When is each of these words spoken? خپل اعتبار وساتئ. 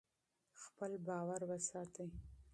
خپل 0.63 0.89
اعتبار 0.95 1.41
وساتئ. 1.49 2.07